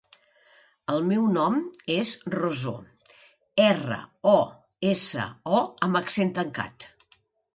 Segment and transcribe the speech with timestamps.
[0.93, 1.57] El meu nom
[1.95, 2.73] és Rosó:
[3.65, 3.99] erra,
[4.33, 4.35] o,
[4.93, 5.27] essa,
[5.59, 6.89] o amb accent tancat.